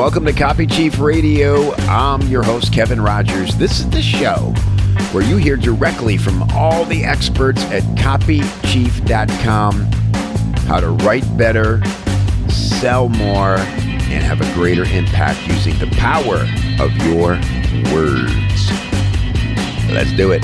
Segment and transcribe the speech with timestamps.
[0.00, 1.74] Welcome to Copy Chief Radio.
[1.80, 3.54] I'm your host, Kevin Rogers.
[3.56, 4.54] This is the show
[5.12, 9.82] where you hear directly from all the experts at copychief.com
[10.66, 11.84] how to write better,
[12.48, 16.48] sell more, and have a greater impact using the power
[16.82, 17.32] of your
[17.92, 18.70] words.
[19.92, 20.42] Let's do it.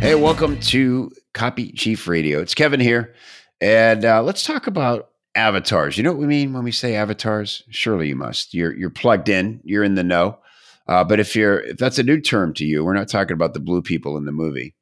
[0.00, 2.40] Hey, welcome to Copy Chief Radio.
[2.40, 3.14] It's Kevin here.
[3.60, 5.96] And uh, let's talk about avatars.
[5.96, 7.62] You know what we mean when we say avatars?
[7.70, 8.54] Surely you must.
[8.54, 9.60] You're you're plugged in.
[9.64, 10.38] You're in the know.
[10.86, 13.54] Uh, but if you're if that's a new term to you, we're not talking about
[13.54, 14.74] the blue people in the movie.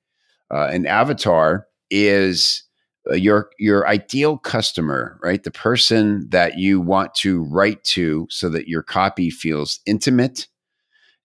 [0.52, 2.62] Uh, an avatar is
[3.11, 5.43] uh, your your ideal customer, right?
[5.43, 10.47] The person that you want to write to, so that your copy feels intimate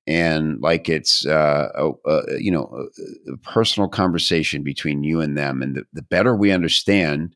[0.08, 2.72] and like it's uh, a, a, you know
[3.28, 5.62] a, a personal conversation between you and them.
[5.62, 7.36] And the, the better we understand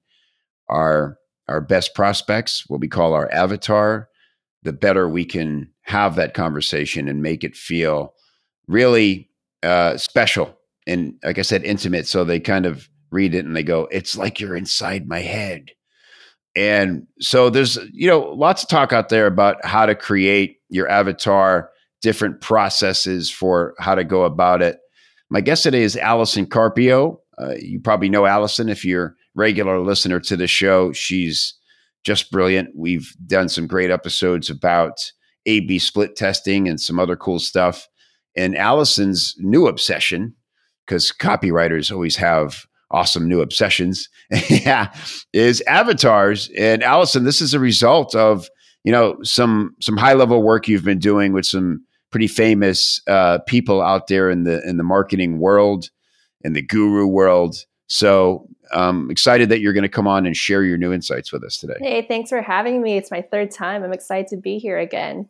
[0.69, 4.09] our our best prospects, what we call our avatar,
[4.63, 8.15] the better we can have that conversation and make it feel
[8.67, 9.29] really
[9.61, 10.57] uh, special
[10.87, 12.07] and, like I said, intimate.
[12.07, 15.71] So they kind of read it and they go, "It's like you're inside my head."
[16.55, 20.87] And so there's you know lots of talk out there about how to create your
[20.89, 21.69] avatar,
[22.01, 24.79] different processes for how to go about it.
[25.29, 27.19] My guest today is Allison Carpio.
[27.37, 30.91] Uh, you probably know Allison if you're regular listener to the show.
[30.93, 31.53] She's
[32.03, 32.69] just brilliant.
[32.75, 35.11] We've done some great episodes about
[35.45, 37.87] A B split testing and some other cool stuff.
[38.35, 40.35] And Allison's new obsession,
[40.85, 44.09] because copywriters always have awesome new obsessions,
[44.49, 44.93] yeah,
[45.33, 46.49] is avatars.
[46.57, 48.47] And Allison, this is a result of
[48.83, 53.39] you know some some high level work you've been doing with some pretty famous uh,
[53.47, 55.89] people out there in the in the marketing world,
[56.41, 57.57] in the guru world.
[57.87, 61.43] So I'm excited that you're going to come on and share your new insights with
[61.43, 61.75] us today.
[61.79, 62.97] Hey, thanks for having me.
[62.97, 63.83] It's my third time.
[63.83, 65.29] I'm excited to be here again.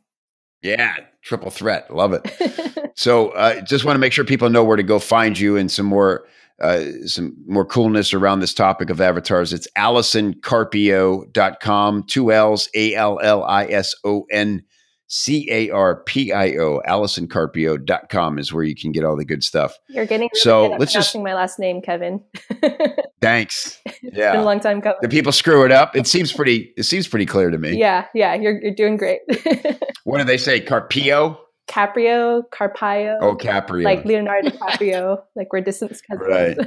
[0.62, 1.94] Yeah, triple threat.
[1.94, 2.92] Love it.
[2.96, 5.72] so, uh, just want to make sure people know where to go find you and
[5.72, 6.26] some more
[6.60, 9.52] uh, some more coolness around this topic of avatars.
[9.52, 14.64] It's AllisonCarpio.com, two L's, A L L I S O N
[15.08, 19.44] C A R P I O, AllisonCarpio.com is where you can get all the good
[19.44, 19.78] stuff.
[19.88, 22.24] You're getting really so let's just my last name, Kevin.
[23.22, 23.80] thanks.
[23.86, 24.02] Yeah.
[24.02, 24.98] It's been a long time coming.
[25.02, 25.96] The people screw it up.
[25.96, 27.78] It seems pretty it seems pretty clear to me.
[27.78, 29.22] Yeah, yeah, you're you're doing great.
[30.06, 30.60] what do they say?
[30.60, 31.40] Carpio?
[31.68, 33.18] Caprio, Carpio.
[33.22, 33.84] Oh, Caprio.
[33.84, 35.24] Like Leonardo DiCaprio.
[35.36, 36.58] like we're distance cousins.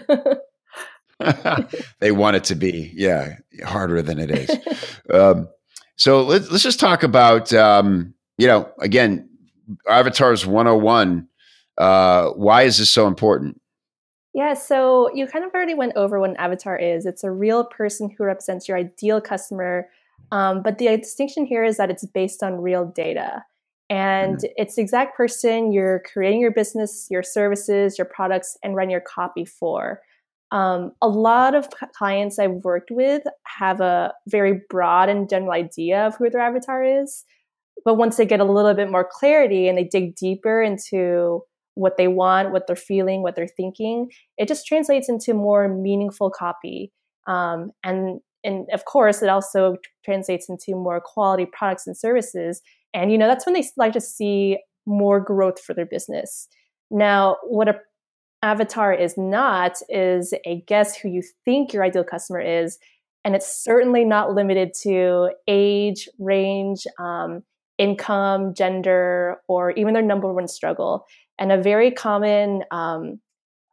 [1.21, 1.57] Right.
[2.01, 4.51] they want it to be, yeah, harder than it is.
[5.13, 5.49] Um,
[5.97, 9.29] so let's let's just talk about um, you know, again,
[9.89, 11.29] Avatars 101.
[11.77, 13.61] Uh, why is this so important?
[14.35, 17.07] Yeah, so you kind of already went over what an avatar is.
[17.07, 19.89] It's a real person who represents your ideal customer.
[20.31, 23.45] Um, but the distinction here is that it's based on real data.
[23.91, 24.53] And mm-hmm.
[24.57, 29.01] it's the exact person you're creating your business, your services, your products, and run your
[29.01, 30.01] copy for.
[30.51, 36.07] Um, a lot of clients I've worked with have a very broad and general idea
[36.07, 37.25] of who their avatar is.
[37.85, 41.43] But once they get a little bit more clarity and they dig deeper into
[41.75, 46.31] what they want, what they're feeling, what they're thinking, it just translates into more meaningful
[46.31, 46.93] copy.
[47.27, 52.63] Um, and and of course, it also translates into more quality products and services.
[52.95, 56.49] And you know, that's when they like to see more growth for their business.
[56.91, 57.81] Now, what a
[58.43, 62.79] avatar is not is a guess who you think your ideal customer is,
[63.25, 67.43] and it's certainly not limited to age, range, um,
[67.79, 71.07] income, gender, or even their number one struggle.
[71.39, 73.21] And a very common, um,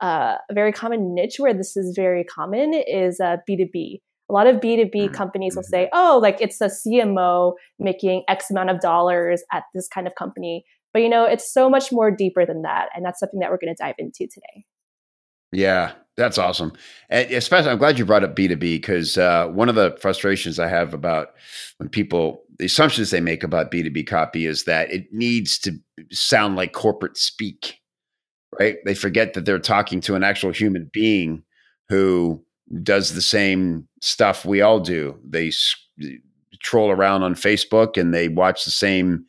[0.02, 4.02] uh, a very common niche where this is very common is uh, B2B.
[4.30, 5.14] A lot of B2B mm-hmm.
[5.14, 5.70] companies will mm-hmm.
[5.70, 10.16] say, oh, like it's a CMO making X amount of dollars at this kind of
[10.16, 10.64] company.
[10.94, 12.88] But you know, it's so much more deeper than that.
[12.96, 14.66] And that's something that we're going to dive into today.
[15.52, 16.74] Yeah, that's awesome.
[17.10, 20.68] And especially, I'm glad you brought up B2B because uh, one of the frustrations I
[20.68, 21.34] have about
[21.78, 25.74] when people, the assumptions they make about B2B copy is that it needs to
[26.12, 27.80] sound like corporate speak,
[28.60, 28.78] right?
[28.86, 31.44] They forget that they're talking to an actual human being
[31.90, 32.44] who
[32.82, 35.20] does the same stuff we all do.
[35.28, 35.52] They
[36.62, 39.26] troll around on Facebook and they watch the same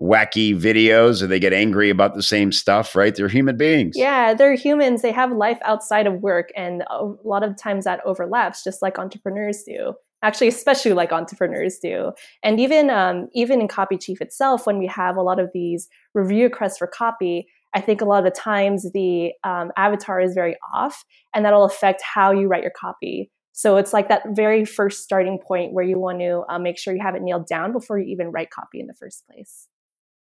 [0.00, 3.14] wacky videos or they get angry about the same stuff, right?
[3.14, 3.94] They're human beings.
[3.96, 5.02] Yeah, they're humans.
[5.02, 6.50] They have life outside of work.
[6.56, 9.94] And a lot of times that overlaps, just like entrepreneurs do.
[10.22, 12.12] Actually, especially like entrepreneurs do.
[12.42, 15.88] And even um, even in Copy Chief itself, when we have a lot of these
[16.14, 20.34] review requests for copy, I think a lot of the times the um, avatar is
[20.34, 23.30] very off, and that'll affect how you write your copy.
[23.52, 26.94] So it's like that very first starting point where you want to uh, make sure
[26.94, 29.68] you have it nailed down before you even write copy in the first place.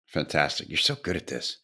[0.06, 0.68] Fantastic!
[0.68, 1.58] You're so good at this.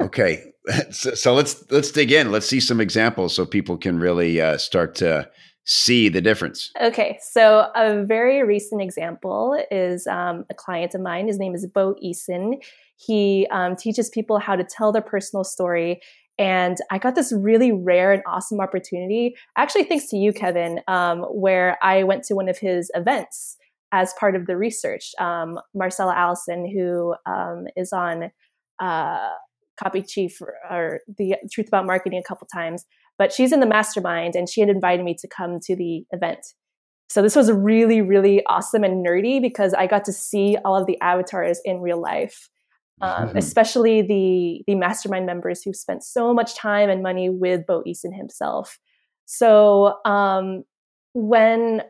[0.00, 0.52] okay,
[0.90, 2.32] so, so, let's let's dig in.
[2.32, 5.28] Let's see some examples so people can really uh, start to
[5.64, 6.70] see the difference.
[6.80, 11.28] Okay, so a very recent example is um, a client of mine.
[11.28, 12.62] His name is Bo Eason.
[12.96, 16.00] He um, teaches people how to tell their personal story.
[16.38, 21.20] And I got this really rare and awesome opportunity, actually, thanks to you, Kevin, um,
[21.20, 23.56] where I went to one of his events
[23.92, 25.12] as part of the research.
[25.20, 28.30] Um, Marcella Allison, who um, is on
[28.80, 29.28] uh,
[29.82, 32.84] Copy Chief or, or, the Truth About Marketing a couple times,
[33.22, 36.44] but she's in the mastermind and she had invited me to come to the event.
[37.08, 40.88] So this was really, really awesome and nerdy because I got to see all of
[40.88, 42.48] the avatars in real life.
[43.00, 43.38] Um, mm-hmm.
[43.38, 48.12] especially the the mastermind members who spent so much time and money with Bo Eason
[48.12, 48.76] himself.
[49.24, 50.64] So um,
[51.12, 51.82] when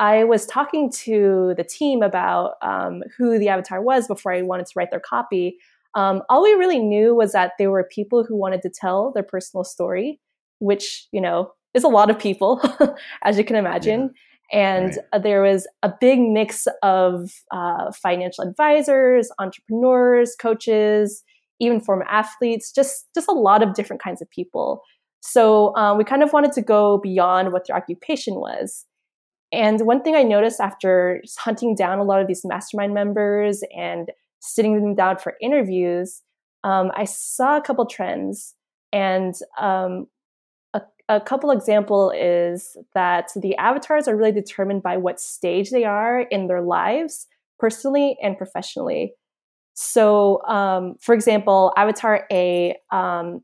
[0.00, 4.66] I was talking to the team about um, who the avatar was before I wanted
[4.66, 5.56] to write their copy,
[5.94, 9.22] um, all we really knew was that they were people who wanted to tell their
[9.22, 10.20] personal story,
[10.60, 12.60] which you know is a lot of people,
[13.24, 14.00] as you can imagine.
[14.00, 14.16] Yeah.
[14.52, 15.22] And right.
[15.22, 21.22] there was a big mix of uh, financial advisors, entrepreneurs, coaches,
[21.60, 24.82] even former athletes, just, just a lot of different kinds of people.
[25.20, 28.86] So um, we kind of wanted to go beyond what their occupation was.
[29.52, 34.10] And one thing I noticed after hunting down a lot of these mastermind members and
[34.40, 36.22] sitting them down for interviews,
[36.64, 38.54] um, I saw a couple trends.
[38.92, 40.06] And um,
[41.10, 46.20] a couple example is that the avatars are really determined by what stage they are
[46.20, 47.26] in their lives
[47.58, 49.14] personally and professionally.
[49.74, 53.40] So um, for example avatar a um,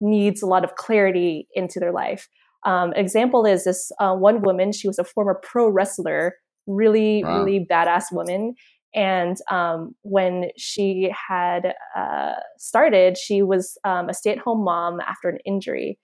[0.00, 2.28] needs a lot of clarity into their life.
[2.64, 6.36] Um, example is this uh, one woman she was a former pro wrestler
[6.68, 7.38] really wow.
[7.38, 8.54] really badass woman.
[8.94, 15.38] And um, when she had uh, started she was um, a stay-at-home mom after an
[15.44, 15.98] injury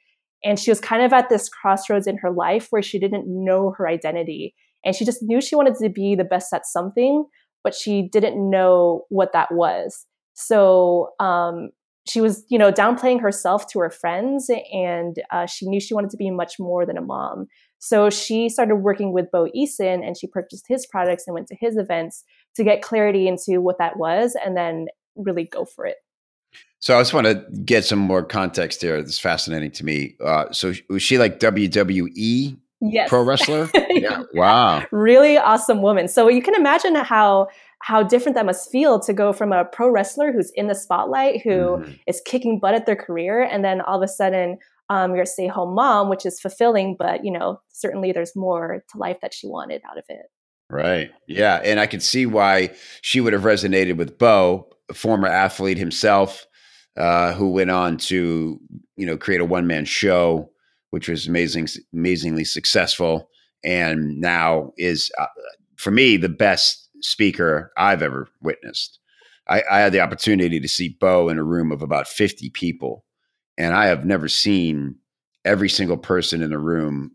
[0.44, 3.74] and she was kind of at this crossroads in her life where she didn't know
[3.78, 4.54] her identity.
[4.84, 7.24] And she just knew she wanted to be the best at something,
[7.62, 10.04] but she didn't know what that was.
[10.34, 11.70] So um,
[12.06, 16.10] she was, you know, downplaying herself to her friends, and uh, she knew she wanted
[16.10, 17.46] to be much more than a mom.
[17.78, 21.56] So she started working with Bo Eason, and she purchased his products and went to
[21.58, 22.24] his events
[22.56, 24.86] to get clarity into what that was, and then
[25.16, 25.96] really go for it.
[26.84, 28.94] So I just want to get some more context here.
[28.96, 30.16] It's fascinating to me.
[30.22, 33.08] Uh, so was she like WWE yes.
[33.08, 33.70] pro wrestler?
[33.88, 34.24] yeah.
[34.34, 34.84] Wow.
[34.92, 36.08] Really awesome woman.
[36.08, 37.48] So you can imagine how
[37.78, 41.40] how different that must feel to go from a pro wrestler who's in the spotlight,
[41.40, 41.92] who mm-hmm.
[42.06, 44.58] is kicking butt at their career, and then all of a sudden
[44.90, 48.84] um, you're a stay home mom, which is fulfilling, but you know certainly there's more
[48.90, 50.26] to life that she wanted out of it.
[50.68, 51.10] Right.
[51.28, 55.78] Yeah, and I can see why she would have resonated with Bo, a former athlete
[55.78, 56.46] himself
[56.96, 58.60] uh, who went on to
[58.96, 60.50] you know create a one man show,
[60.90, 63.28] which was amazing, amazingly successful,
[63.64, 65.26] and now is uh,
[65.76, 68.98] for me the best speaker I've ever witnessed.
[69.48, 73.04] I, I had the opportunity to see Bo in a room of about fifty people,
[73.58, 74.96] and I have never seen
[75.44, 77.10] every single person in the room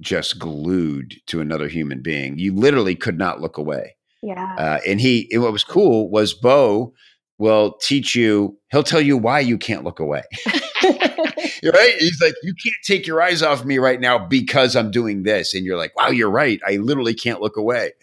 [0.00, 2.38] just glued to another human being.
[2.38, 3.96] You literally could not look away.
[4.22, 4.54] Yeah.
[4.58, 6.92] Uh, and he, and what was cool was Bo
[7.42, 10.22] will teach you, he'll tell you why you can't look away.
[10.46, 11.94] right?
[11.98, 15.52] He's like, you can't take your eyes off me right now because I'm doing this.
[15.52, 16.60] And you're like, wow, you're right.
[16.64, 17.94] I literally can't look away.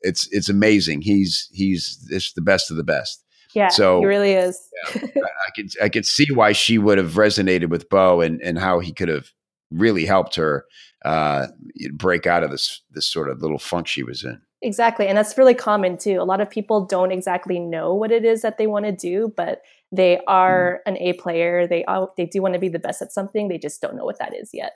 [0.00, 1.02] It's it's amazing.
[1.02, 3.24] He's he's it's the best of the best.
[3.54, 4.60] Yeah, so he really is.
[4.94, 8.58] yeah, I could I could see why she would have resonated with Bo and and
[8.58, 9.30] how he could have
[9.70, 10.64] really helped her
[11.04, 11.46] uh,
[11.92, 14.40] break out of this this sort of little funk she was in.
[14.60, 15.06] Exactly.
[15.06, 16.20] And that's really common too.
[16.20, 19.32] A lot of people don't exactly know what it is that they want to do,
[19.36, 19.62] but
[19.92, 20.90] they are mm.
[20.90, 21.66] an A player.
[21.66, 23.48] They are, they do want to be the best at something.
[23.48, 24.72] They just don't know what that is yet.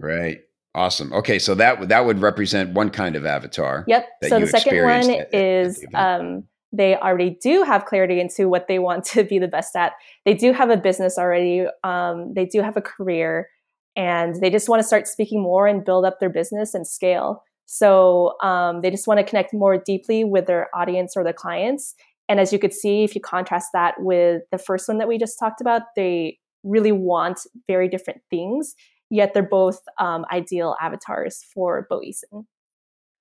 [0.00, 0.40] Right.
[0.74, 1.12] Awesome.
[1.12, 3.84] Okay, so that that would represent one kind of avatar.
[3.88, 4.08] Yep.
[4.28, 8.68] So the second one at, is at um, they already do have clarity into what
[8.68, 9.94] they want to be the best at.
[10.24, 11.66] They do have a business already.
[11.82, 13.48] Um, they do have a career,
[13.96, 17.42] and they just want to start speaking more and build up their business and scale.
[17.72, 21.94] So um, they just want to connect more deeply with their audience or their clients.
[22.28, 25.18] And as you could see, if you contrast that with the first one that we
[25.18, 28.74] just talked about, they really want very different things,
[29.08, 32.44] yet they're both um, ideal avatars for Bo Eason.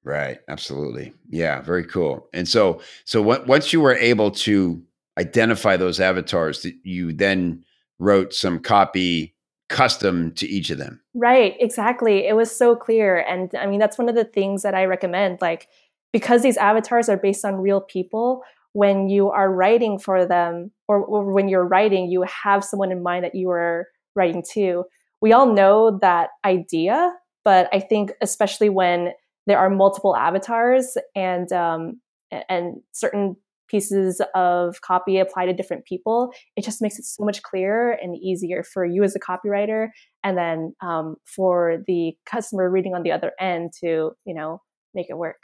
[0.04, 0.40] Right.
[0.48, 1.14] Absolutely.
[1.30, 1.62] Yeah.
[1.62, 2.28] Very cool.
[2.34, 4.82] And so, so once you were able to
[5.20, 7.64] identify those avatars, that you then
[8.00, 9.36] wrote some copy
[9.70, 11.00] custom to each of them.
[11.14, 12.28] Right, exactly.
[12.28, 13.20] It was so clear.
[13.20, 15.40] And I mean, that's one of the things that I recommend.
[15.42, 15.68] Like,
[16.12, 21.04] because these avatars are based on real people, when you are writing for them or,
[21.04, 24.84] or when you're writing, you have someone in mind that you are writing to.
[25.22, 29.14] We all know that idea, but I think especially when
[29.48, 32.00] there are multiple avatars and um,
[32.48, 33.36] and certain
[33.70, 38.16] pieces of copy apply to different people, it just makes it so much clearer and
[38.18, 39.90] easier for you as a copywriter,
[40.24, 44.62] and then um, for the customer reading on the other end to you know
[44.94, 45.44] make it work.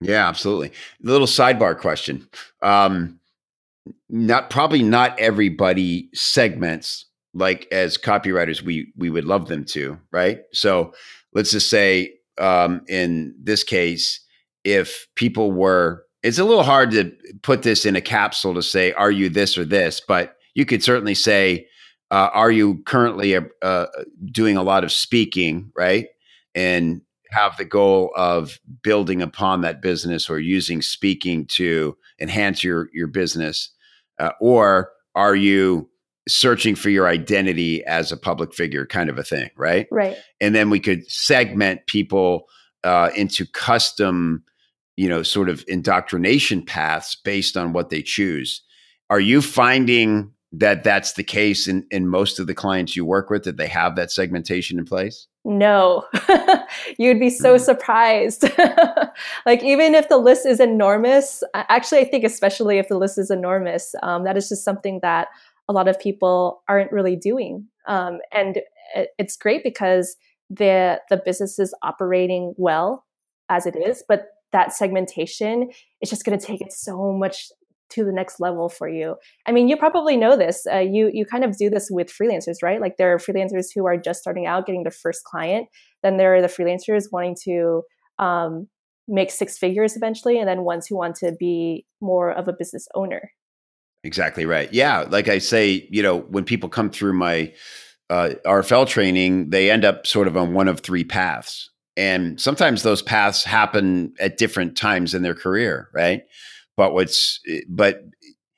[0.00, 0.72] Yeah, absolutely.
[1.00, 2.28] Little sidebar question.
[2.62, 3.20] Um,
[4.10, 10.40] not probably not everybody segments like as copywriters we we would love them to, right?
[10.52, 10.92] So
[11.32, 14.20] let's just say um, in this case,
[14.64, 18.92] if people were, it's a little hard to put this in a capsule to say,
[18.92, 20.00] are you this or this?
[20.00, 21.68] But you could certainly say,
[22.10, 23.86] uh, are you currently uh,
[24.32, 26.08] doing a lot of speaking, right?
[26.52, 32.88] And have the goal of building upon that business or using speaking to enhance your
[32.92, 33.70] your business,
[34.18, 35.88] uh, or are you
[36.28, 40.56] searching for your identity as a public figure kind of a thing right right and
[40.56, 42.46] then we could segment people
[42.82, 44.42] uh, into custom
[44.96, 48.62] you know sort of indoctrination paths based on what they choose
[49.10, 53.30] are you finding that that's the case in, in most of the clients you work
[53.30, 56.04] with that they have that segmentation in place no
[56.98, 57.64] you'd be so mm-hmm.
[57.64, 58.44] surprised
[59.46, 63.30] like even if the list is enormous actually i think especially if the list is
[63.30, 65.28] enormous um, that is just something that
[65.68, 67.66] a lot of people aren't really doing.
[67.86, 68.60] Um, and
[69.18, 70.16] it's great because
[70.48, 73.04] the the business is operating well
[73.48, 77.48] as it is, but that segmentation is just going to take it so much
[77.88, 79.16] to the next level for you.
[79.46, 80.66] I mean, you probably know this.
[80.70, 82.80] Uh, you you kind of do this with freelancers, right?
[82.80, 85.68] Like there are freelancers who are just starting out, getting their first client.
[86.02, 87.82] Then there are the freelancers wanting to
[88.18, 88.68] um,
[89.06, 92.88] make six figures eventually, and then ones who want to be more of a business
[92.94, 93.30] owner.
[94.04, 94.72] Exactly right.
[94.72, 97.52] Yeah, like I say, you know, when people come through my
[98.08, 102.82] uh, RFL training, they end up sort of on one of three paths, and sometimes
[102.82, 106.22] those paths happen at different times in their career, right?
[106.76, 108.04] But what's but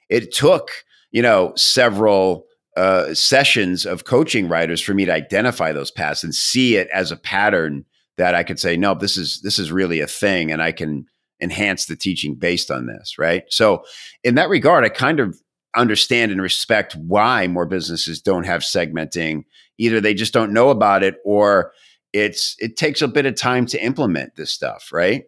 [0.08, 0.70] it took
[1.10, 6.34] you know several uh, sessions of coaching writers for me to identify those paths and
[6.34, 7.84] see it as a pattern
[8.18, 11.06] that I could say, no, this is this is really a thing, and I can
[11.40, 13.44] enhance the teaching based on this, right?
[13.48, 13.84] So,
[14.22, 15.40] in that regard, I kind of
[15.76, 19.44] understand and respect why more businesses don't have segmenting.
[19.78, 21.72] Either they just don't know about it, or
[22.12, 25.24] it's it takes a bit of time to implement this stuff, right?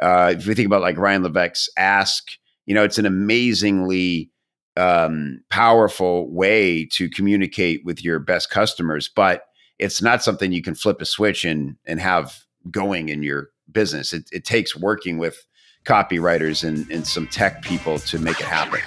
[0.00, 2.24] Uh, if we think about like Ryan Levesque's Ask,
[2.66, 4.30] you know, it's an amazingly
[4.76, 9.44] um, powerful way to communicate with your best customers, but
[9.78, 14.12] it's not something you can flip a switch and and have going in your business.
[14.12, 15.44] It, it takes working with
[15.84, 18.80] copywriters and, and some tech people to make it happen.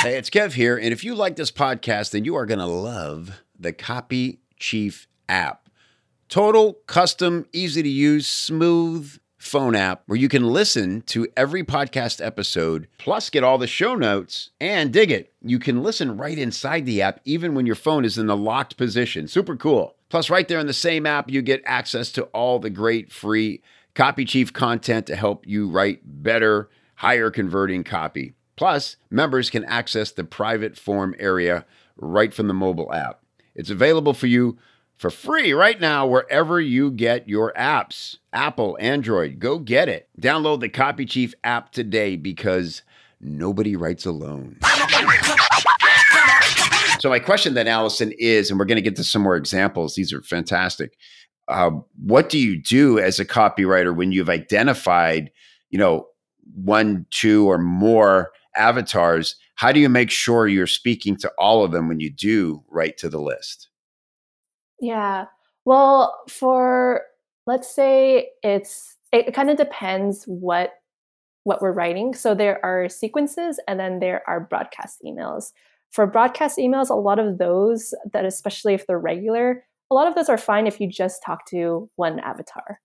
[0.00, 0.76] Hey, it's Kev here.
[0.76, 5.08] And if you like this podcast, then you are going to love the Copy Chief
[5.28, 5.67] app.
[6.28, 12.22] Total, custom, easy to use, smooth phone app where you can listen to every podcast
[12.22, 15.32] episode, plus get all the show notes and dig it.
[15.40, 18.76] You can listen right inside the app, even when your phone is in the locked
[18.76, 19.26] position.
[19.26, 19.94] Super cool.
[20.10, 23.62] Plus, right there in the same app, you get access to all the great free
[23.94, 28.34] Copy Chief content to help you write better, higher converting copy.
[28.54, 31.64] Plus, members can access the private form area
[31.96, 33.22] right from the mobile app.
[33.54, 34.58] It's available for you
[34.98, 39.38] for free right now wherever you get your apps Apple, Android.
[39.38, 40.08] Go get it.
[40.20, 42.82] Download the Copy Chief app today because
[43.20, 44.58] nobody writes alone.
[47.00, 49.94] So, my question then, Allison, is, and we're going to get to some more examples,
[49.94, 50.96] these are fantastic
[51.48, 51.70] uh,
[52.04, 55.30] what do you do as a copywriter when you've identified
[55.70, 56.06] you know
[56.54, 61.72] one two or more avatars how do you make sure you're speaking to all of
[61.72, 63.67] them when you do write to the list
[64.80, 65.26] yeah
[65.64, 67.02] well for
[67.46, 70.72] let's say it's it kind of depends what
[71.44, 75.52] what we're writing so there are sequences and then there are broadcast emails
[75.90, 80.14] for broadcast emails a lot of those that especially if they're regular a lot of
[80.14, 82.80] those are fine if you just talk to one avatar.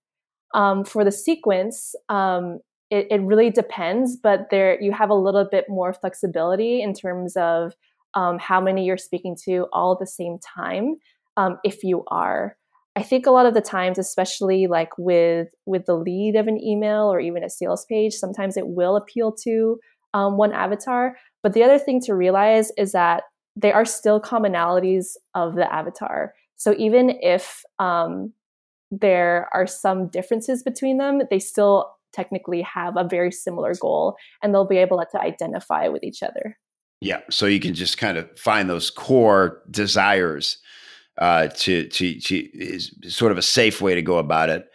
[0.54, 2.60] Um, for the sequence, um,
[2.90, 7.36] it, it, really depends, but there you have a little bit more flexibility in terms
[7.36, 7.72] of
[8.14, 10.96] um, how many you're speaking to all at the same time.
[11.36, 12.56] Um, if you are,
[12.96, 16.60] I think a lot of the times, especially like with with the lead of an
[16.62, 19.78] email or even a sales page, sometimes it will appeal to
[20.14, 21.16] um, one avatar.
[21.42, 23.24] But the other thing to realize is that
[23.56, 26.34] they are still commonalities of the avatar.
[26.56, 28.32] So even if um,
[28.90, 34.54] there are some differences between them, they still technically have a very similar goal and
[34.54, 36.56] they'll be able to identify with each other.
[37.00, 37.20] Yeah.
[37.28, 40.58] So you can just kind of find those core desires
[41.18, 44.66] uh, to, to, to is sort of a safe way to go about it.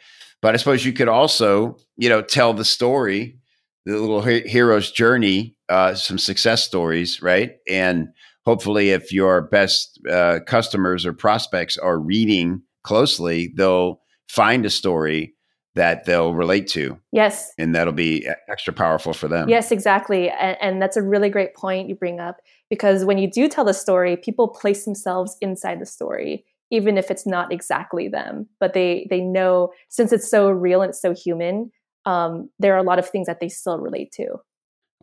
[0.42, 3.38] But I suppose you could also, you know, tell the story,
[3.86, 7.58] the little hero's journey, uh, some success stories, right?
[7.68, 8.10] And
[8.46, 15.34] hopefully, if your best uh, customers or prospects are reading closely, they'll find a story
[15.76, 17.00] that they'll relate to.
[17.12, 17.54] Yes.
[17.58, 19.50] And that'll be extra powerful for them.
[19.50, 20.30] Yes, exactly.
[20.30, 22.38] And, and, that's a really great point you bring up
[22.70, 27.10] because when you do tell the story, people place themselves inside the story even if
[27.10, 28.48] it's not exactly them.
[28.60, 31.72] But they they know since it's so real and it's so human
[32.06, 34.38] um, there are a lot of things that they still relate to.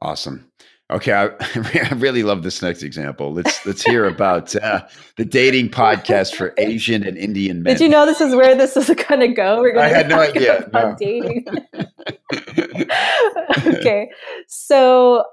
[0.03, 0.51] Awesome.
[0.91, 1.27] Okay I,
[1.91, 3.33] I really love this next example.
[3.33, 7.89] Let's let's hear about uh, the dating podcast for asian and indian men did you
[7.89, 9.61] know this is where this is going to go?
[9.61, 10.69] We're going to i had no idea.
[10.73, 10.97] no.
[10.99, 11.47] dating.
[13.79, 14.11] Okay
[14.47, 15.25] so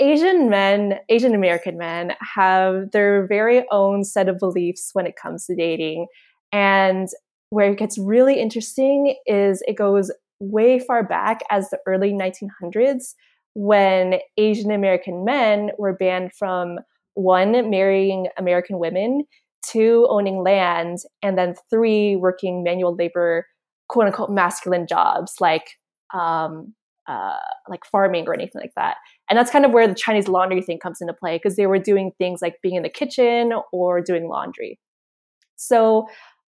[0.00, 5.46] Asian men, Asian American men have their very own set of beliefs when it comes
[5.46, 6.06] to dating.
[6.52, 7.08] And
[7.50, 13.14] where it gets really interesting is it goes way far back as the early 1900s
[13.54, 16.78] when Asian American men were banned from
[17.14, 19.24] one, marrying American women,
[19.64, 23.46] two, owning land, and then three, working manual labor,
[23.88, 25.70] quote unquote, masculine jobs like
[26.12, 26.74] um,
[27.06, 27.36] uh,
[27.68, 28.96] like farming or anything like that.
[29.30, 31.78] And that's kind of where the Chinese laundry thing comes into play because they were
[31.78, 34.78] doing things like being in the kitchen or doing laundry.
[35.56, 36.06] So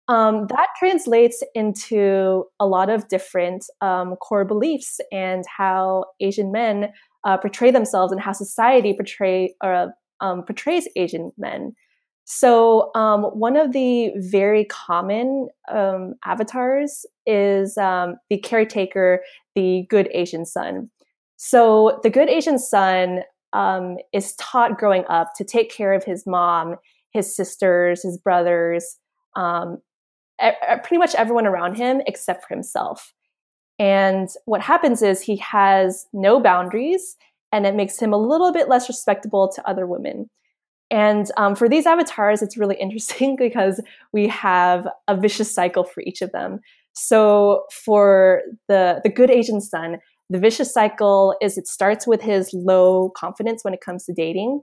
[0.08, 6.92] um, that translates into a lot of different um, core beliefs and how Asian men
[7.24, 9.88] uh, portray themselves and how society portray uh,
[10.20, 11.74] um, portrays Asian men.
[12.24, 19.22] So um, one of the very common um, avatars is um, the caretaker,
[19.54, 20.90] the good Asian son.
[21.36, 23.20] So the good Asian son
[23.52, 26.76] um, is taught growing up to take care of his mom,
[27.12, 28.98] his sisters, his brothers,
[29.36, 29.78] um,
[30.38, 33.12] pretty much everyone around him except for himself.
[33.78, 37.16] And what happens is he has no boundaries,
[37.52, 40.30] and it makes him a little bit less respectable to other women.
[40.90, 43.80] And um, for these avatars, it's really interesting because
[44.12, 46.60] we have a vicious cycle for each of them.
[46.92, 52.50] So for the the good Asian son, the vicious cycle is it starts with his
[52.52, 54.62] low confidence when it comes to dating,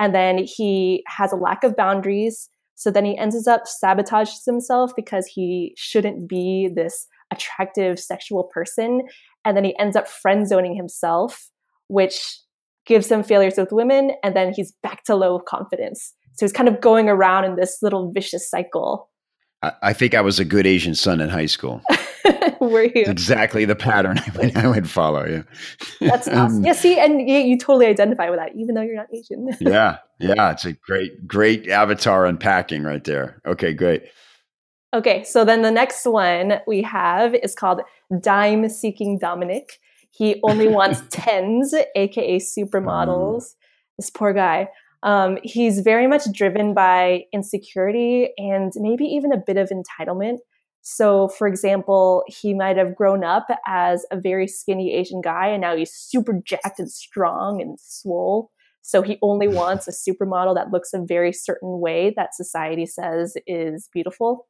[0.00, 2.50] and then he has a lack of boundaries.
[2.74, 9.02] So then he ends up sabotages himself because he shouldn't be this attractive sexual person,
[9.44, 11.48] and then he ends up friend zoning himself,
[11.88, 12.40] which
[12.86, 16.12] gives him failures with women, and then he's back to low confidence.
[16.34, 19.08] So he's kind of going around in this little vicious cycle.
[19.82, 21.82] I think I was a good Asian son in high school.
[22.60, 23.04] Were you?
[23.06, 25.24] Exactly the pattern I would, I would follow.
[25.26, 25.42] Yeah.
[26.00, 26.56] That's um, awesome.
[26.58, 26.72] Um, yeah.
[26.72, 29.48] See, and you, you, totally identify with that, even though you're not Asian.
[29.60, 29.98] yeah.
[30.18, 30.52] Yeah.
[30.52, 33.40] It's a great, great avatar unpacking right there.
[33.46, 33.72] Okay.
[33.72, 34.04] Great.
[34.94, 35.24] Okay.
[35.24, 37.82] So then the next one we have is called
[38.20, 39.80] Dime Seeking Dominic.
[40.10, 43.42] He only wants tens, aka supermodels.
[43.42, 43.54] Mm.
[43.98, 44.68] This poor guy.
[45.04, 50.38] Um, he's very much driven by insecurity and maybe even a bit of entitlement.
[50.80, 55.60] So, for example, he might have grown up as a very skinny Asian guy and
[55.60, 58.50] now he's super jacked and strong and swole.
[58.80, 63.36] So, he only wants a supermodel that looks a very certain way that society says
[63.46, 64.46] is beautiful.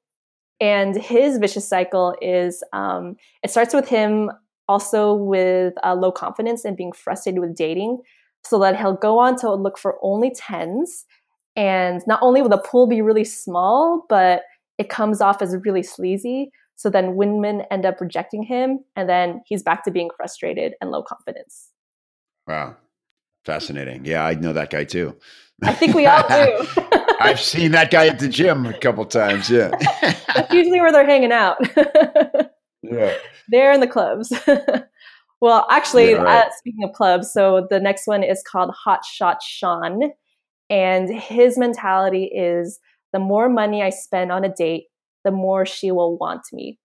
[0.61, 4.31] And his vicious cycle is um, it starts with him
[4.69, 7.99] also with uh, low confidence and being frustrated with dating
[8.47, 11.05] so that he'll go on to look for only tens.
[11.57, 14.43] And not only will the pool be really small, but
[14.79, 16.51] it comes off as really sleazy.
[16.77, 20.91] So then women end up rejecting him, and then he's back to being frustrated and
[20.91, 21.71] low confidence.
[22.49, 22.77] Wow.
[23.45, 24.05] Fascinating.
[24.05, 25.17] Yeah, I know that guy too.
[25.63, 26.67] I think we all do.
[27.21, 29.49] I've seen that guy at the gym a couple times.
[29.49, 29.71] Yeah.
[30.35, 31.59] That's usually where they're hanging out.
[32.83, 33.15] yeah.
[33.49, 34.33] They're in the clubs.
[35.45, 36.47] Well, actually, yeah, right.
[36.47, 40.13] uh, speaking of clubs, so the next one is called Hot Shot Sean.
[40.71, 42.81] And his mentality is
[43.13, 44.85] the more money I spend on a date,
[45.23, 46.79] the more she will want me.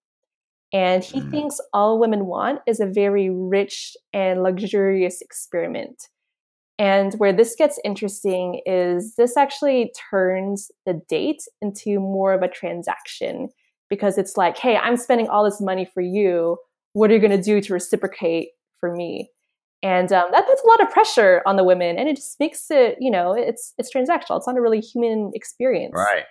[0.74, 1.32] And he mm.
[1.32, 6.10] thinks all women want is a very rich and luxurious experiment.
[6.78, 12.50] And where this gets interesting is this actually turns the date into more of a
[12.50, 13.52] transaction
[13.90, 16.58] because it's like, hey, I'm spending all this money for you
[16.94, 18.50] what are you going to do to reciprocate
[18.80, 19.30] for me?
[19.82, 22.70] and um, that puts a lot of pressure on the women and it just makes
[22.70, 24.38] it you know it's it's transactional.
[24.38, 25.94] It's not a really human experience.
[25.96, 26.26] Right.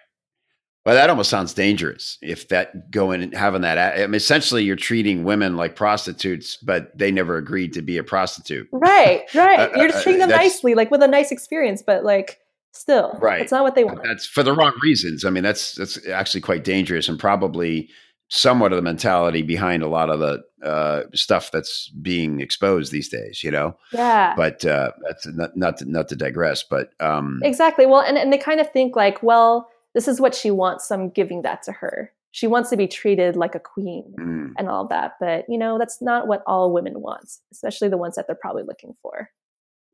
[0.85, 4.77] Well that almost sounds dangerous if that going and having that I mean, essentially you're
[4.77, 8.69] treating women like prostitutes but they never agreed to be a prostitute.
[8.73, 9.61] Right right.
[9.61, 12.39] Uh, you're just uh, treating them nicely like with a nice experience but like
[12.73, 13.41] still right.
[13.41, 14.03] it's not what they want.
[14.05, 15.25] that's for the wrong reasons.
[15.25, 17.89] I mean that's that's actually quite dangerous and probably
[18.29, 23.09] somewhat of the mentality behind a lot of the uh, stuff that's being exposed these
[23.09, 23.77] days, you know?
[23.93, 24.35] Yeah.
[24.37, 26.91] But uh, that's not, not, to, not to digress, but.
[27.01, 27.87] Um, exactly.
[27.87, 30.95] Well, and, and they kind of think like, well, this is what she wants, so
[30.95, 32.13] I'm giving that to her.
[32.31, 34.53] She wants to be treated like a queen mm.
[34.59, 35.13] and all that.
[35.19, 38.65] But, you know, that's not what all women want, especially the ones that they're probably
[38.65, 39.31] looking for.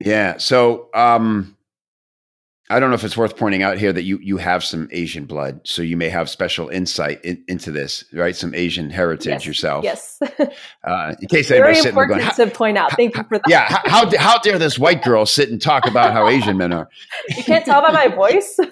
[0.01, 0.39] Yeah.
[0.39, 1.57] So, um,
[2.71, 5.27] I don't know if it's worth pointing out here that you you have some Asian
[5.27, 8.35] blood, so you may have special insight in, into this, right?
[8.35, 9.47] Some Asian heritage yes.
[9.47, 9.85] yourself.
[9.85, 10.19] Yes.
[10.85, 12.93] uh, in case very important going, to point out.
[12.93, 13.45] Thank you for that.
[13.49, 13.67] Yeah.
[13.69, 16.89] How, how, how dare this white girl sit and talk about how Asian men are?
[17.37, 18.59] You can't tell by my voice.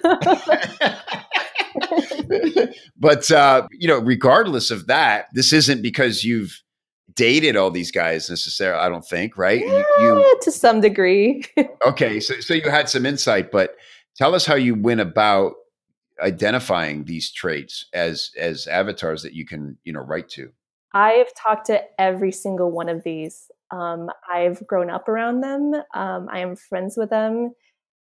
[2.99, 6.61] but uh, you know, regardless of that, this isn't because you've
[7.15, 8.79] dated all these guys necessarily.
[8.79, 9.61] I don't think, right?
[9.65, 11.45] Yeah, you, to some degree.
[11.85, 13.75] okay, so so you had some insight, but
[14.15, 15.53] tell us how you went about
[16.21, 20.51] identifying these traits as as avatars that you can you know write to.
[20.93, 23.49] I've talked to every single one of these.
[23.71, 25.73] Um, I've grown up around them.
[25.95, 27.53] Um, I am friends with them.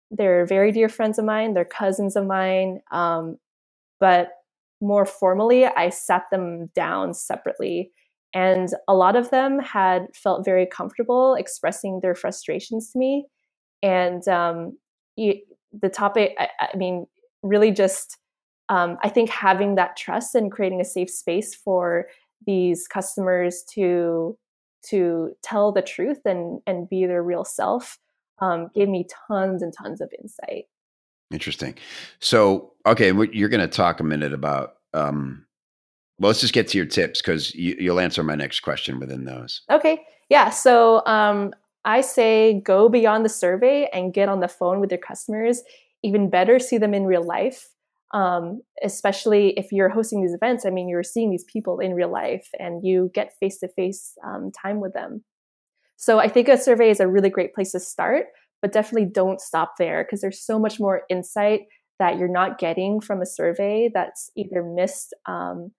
[0.09, 1.53] They're very dear friends of mine.
[1.53, 2.79] They're cousins of mine.
[2.91, 3.39] Um,
[3.99, 4.29] but
[4.79, 7.91] more formally, I sat them down separately
[8.37, 13.25] and a lot of them had felt very comfortable expressing their frustrations to me.
[13.81, 14.77] And um,
[15.15, 15.41] you,
[15.73, 17.07] the topic, I, I, mean,
[17.41, 18.19] really just,
[18.69, 22.09] um, I think having that trust and creating a safe space for
[22.45, 24.37] these customers to
[24.89, 27.97] to tell the truth and and be their real self
[28.39, 30.65] um, gave me tons and tons of insight.
[31.33, 31.73] Interesting.
[32.19, 35.46] So, okay, you're going to talk a minute about um,
[36.19, 39.25] well, let's just get to your tips because you, will answer my next question within
[39.25, 39.61] those.
[39.69, 40.03] Okay.
[40.29, 40.49] Yeah.
[40.49, 41.53] So um,
[41.85, 45.61] I say go beyond the survey and get on the phone with your customers.
[46.03, 47.69] Even better, see them in real life.
[48.13, 50.65] Um, especially if you're hosting these events.
[50.65, 54.17] I mean, you're seeing these people in real life and you get face to face
[54.23, 55.25] time with them.
[55.97, 58.27] So I think a survey is a really great place to start,
[58.61, 61.63] but definitely don't stop there because there's so much more insight
[61.99, 65.71] that you're not getting from a survey that's either missed um,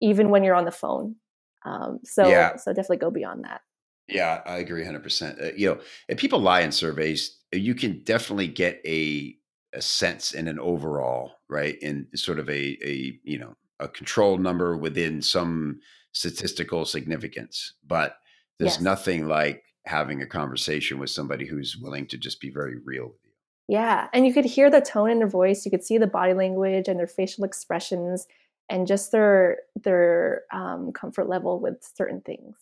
[0.00, 1.16] even when you're on the phone.
[1.64, 2.56] Um, so yeah.
[2.56, 3.60] so definitely go beyond that.
[4.08, 5.42] Yeah, I agree 100%.
[5.42, 9.36] Uh, you know, if people lie in surveys, you can definitely get a
[9.72, 11.78] a sense and an overall, right?
[11.80, 15.80] In sort of a a, you know, a control number within some
[16.12, 17.74] statistical significance.
[17.86, 18.16] But
[18.58, 18.80] there's yes.
[18.80, 23.20] nothing like having a conversation with somebody who's willing to just be very real with
[23.24, 23.30] you.
[23.68, 26.34] Yeah, and you could hear the tone in their voice, you could see the body
[26.34, 28.26] language and their facial expressions
[28.70, 32.56] and just their their um, comfort level with certain things.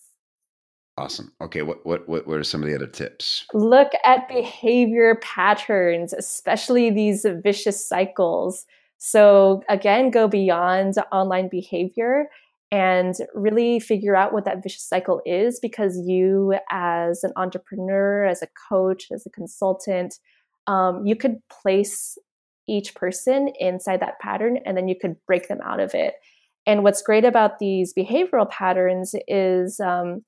[0.96, 1.32] Awesome.
[1.40, 3.44] Okay, what what what what are some of the other tips?
[3.54, 8.66] Look at behavior patterns, especially these vicious cycles.
[8.96, 12.28] So again, go beyond online behavior
[12.72, 18.42] and really figure out what that vicious cycle is because you as an entrepreneur as
[18.42, 20.18] a coach as a consultant
[20.66, 22.18] um, you could place
[22.68, 26.14] each person inside that pattern and then you could break them out of it.
[26.66, 30.22] And what's great about these behavioral patterns is um,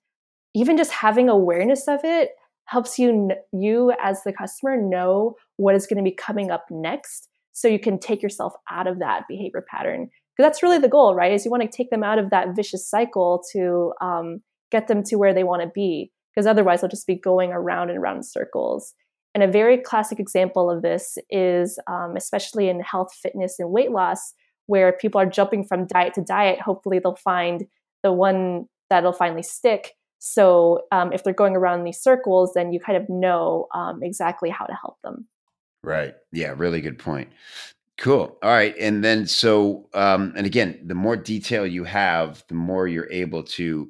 [0.55, 2.31] even just having awareness of it
[2.65, 7.29] helps you you as the customer know what is going to be coming up next
[7.53, 10.09] so you can take yourself out of that behavior pattern.
[10.37, 11.33] Because that's really the goal right?
[11.33, 15.03] Is you want to take them out of that vicious cycle to um, get them
[15.05, 18.17] to where they want to be because otherwise they'll just be going around and around
[18.17, 18.95] in circles
[19.35, 23.93] and a very classic example of this is, um, especially in health, fitness, and weight
[23.93, 24.35] loss,
[24.67, 26.61] where people are jumping from diet to diet.
[26.61, 27.67] Hopefully, they'll find
[28.03, 29.95] the one that'll finally stick.
[30.19, 34.51] So, um, if they're going around these circles, then you kind of know um, exactly
[34.51, 35.27] how to help them.
[35.83, 36.15] Right.
[36.33, 36.55] Yeah.
[36.57, 37.31] Really good point.
[37.97, 38.37] Cool.
[38.43, 38.75] All right.
[38.79, 43.43] And then, so, um, and again, the more detail you have, the more you're able
[43.45, 43.89] to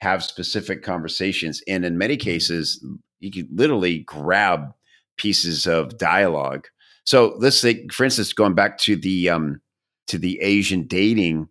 [0.00, 1.62] have specific conversations.
[1.68, 2.84] And in many cases,
[3.20, 4.72] you could literally grab
[5.20, 6.66] pieces of dialogue.
[7.04, 9.60] So let's say, for instance, going back to the um,
[10.06, 11.48] to the Asian dating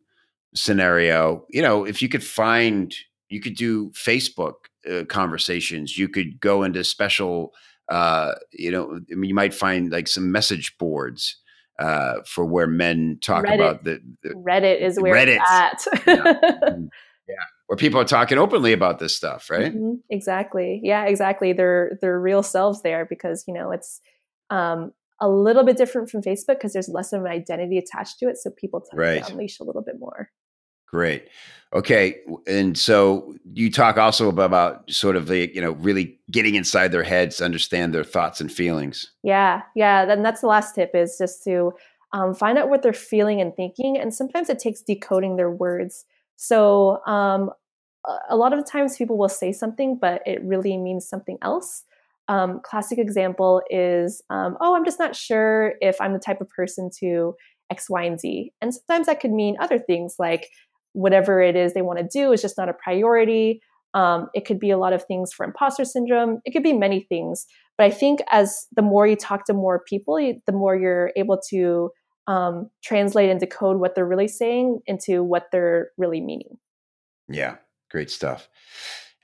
[0.55, 2.93] scenario, you know, if you could find,
[3.29, 4.53] you could do Facebook
[4.89, 5.97] uh, conversations.
[5.97, 7.53] You could go into special,
[7.89, 11.37] uh, you know, I mean, you might find like some message boards
[11.77, 13.55] uh, for where men talk Reddit.
[13.55, 15.39] about the, the, Reddit is where Reddit.
[15.39, 16.07] it's at.
[16.07, 16.15] yeah.
[16.15, 16.85] Mm-hmm.
[17.29, 17.35] yeah.
[17.69, 19.71] Where people are talking openly about this stuff, right?
[19.71, 19.97] Mm-hmm.
[20.09, 20.81] Exactly.
[20.83, 21.53] Yeah, exactly.
[21.53, 24.01] They're they're real selves there because you know it's
[24.49, 28.27] um, a little bit different from Facebook because there's less of an identity attached to
[28.27, 29.23] it, so people tend right.
[29.23, 30.31] to unleash a little bit more.
[30.87, 31.27] Great.
[31.71, 32.15] Okay,
[32.47, 37.03] and so you talk also about sort of the you know really getting inside their
[37.03, 39.11] heads, to understand their thoughts and feelings.
[39.21, 40.05] Yeah, yeah.
[40.05, 41.73] Then that's the last tip is just to
[42.13, 46.05] um, find out what they're feeling and thinking, and sometimes it takes decoding their words.
[46.41, 47.49] So um,
[48.29, 51.83] a lot of times people will say something, but it really means something else.
[52.29, 56.47] Um, classic example is, um, oh, I'm just not sure if I'm the type of
[56.47, 57.35] person to
[57.69, 58.53] X, Y, and Z.
[58.61, 60.47] And sometimes that could mean other things like
[60.93, 63.61] whatever it is they want to do is just not a priority.
[63.93, 66.39] Um, it could be a lot of things for imposter syndrome.
[66.45, 67.47] It could be many things.
[67.77, 71.11] But I think as the more you talk to more people, you, the more you're
[71.17, 71.91] able to
[72.29, 76.59] um, translate and decode what they're really saying into what they're really meaning.
[77.27, 77.55] Yeah,
[77.89, 78.47] great stuff.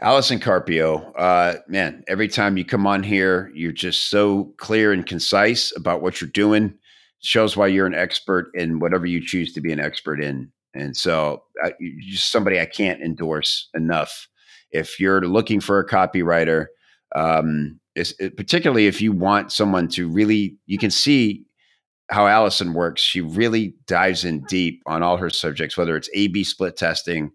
[0.01, 5.05] Allison Carpio, uh, man, every time you come on here, you're just so clear and
[5.05, 6.73] concise about what you're doing.
[7.21, 10.51] shows why you're an expert in whatever you choose to be an expert in.
[10.73, 14.27] And so, uh, you're just somebody I can't endorse enough.
[14.71, 16.65] If you're looking for a copywriter,
[17.15, 21.45] um, it, particularly if you want someone to really, you can see
[22.09, 23.01] how Allison works.
[23.01, 27.31] She really dives in deep on all her subjects, whether it's A/B split testing,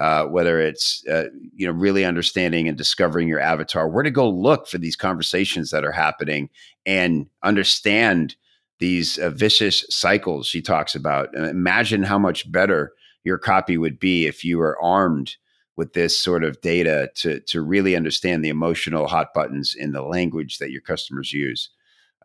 [0.00, 4.28] uh, whether it's uh, you know really understanding and discovering your avatar, where to go
[4.28, 6.48] look for these conversations that are happening,
[6.86, 8.36] and understand
[8.78, 11.34] these uh, vicious cycles she talks about.
[11.34, 12.92] imagine how much better
[13.24, 15.36] your copy would be if you were armed
[15.76, 20.02] with this sort of data to to really understand the emotional hot buttons in the
[20.02, 21.70] language that your customers use.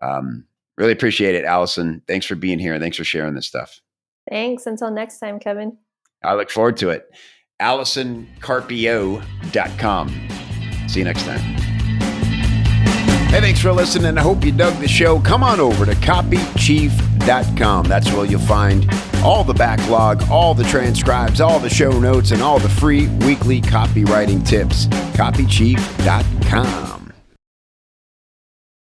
[0.02, 0.46] Um,
[0.78, 2.02] really appreciate it, Allison.
[2.08, 3.82] Thanks for being here and thanks for sharing this stuff.
[4.30, 4.66] Thanks.
[4.66, 5.78] Until next time, Kevin.
[6.24, 7.10] I look forward to it.
[7.62, 10.30] AllisonCarpio.com.
[10.88, 11.40] See you next time.
[13.30, 14.18] Hey, thanks for listening.
[14.18, 15.20] I hope you dug the show.
[15.20, 17.86] Come on over to copychief.com.
[17.86, 18.90] That's where you'll find
[19.24, 23.60] all the backlog, all the transcribes, all the show notes, and all the free weekly
[23.62, 24.86] copywriting tips.
[25.18, 26.97] Copychief.com.